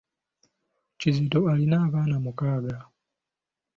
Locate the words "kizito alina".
0.99-1.75